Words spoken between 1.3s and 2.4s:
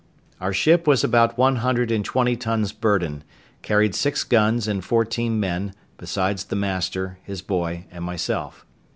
one hundred and twenty